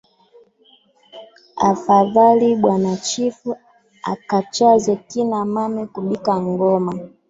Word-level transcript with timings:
Afadhali 1.69 2.49
bwana 2.61 2.95
chifu 3.07 3.49
akachaze 4.13 4.93
kina 5.09 5.39
mame 5.53 5.81
kubika 5.93 6.33
ngoma 6.47 6.93